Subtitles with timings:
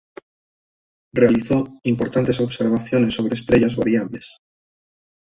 [1.13, 4.31] Realizó importantes observaciones sobre estrellas variables.